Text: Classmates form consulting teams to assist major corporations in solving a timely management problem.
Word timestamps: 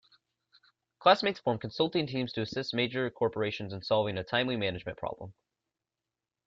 Classmates 0.97 1.39
form 1.39 1.59
consulting 1.59 2.07
teams 2.07 2.33
to 2.33 2.41
assist 2.41 2.73
major 2.73 3.07
corporations 3.11 3.71
in 3.71 3.83
solving 3.83 4.17
a 4.17 4.23
timely 4.23 4.57
management 4.57 4.97
problem. 4.97 5.35